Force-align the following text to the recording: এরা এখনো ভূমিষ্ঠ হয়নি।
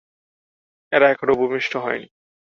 এরা 0.91 1.07
এখনো 1.09 1.33
ভূমিষ্ঠ 1.35 1.71
হয়নি। 1.77 2.07